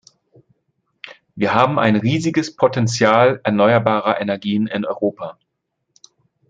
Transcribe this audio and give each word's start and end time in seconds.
Wir 1.35 1.53
haben 1.53 1.77
ein 1.77 1.95
riesiges 1.95 2.55
Potenzial 2.55 3.39
erneuerbarer 3.43 4.19
Energien 4.19 4.65
in 4.65 4.83
Europa. 4.83 5.37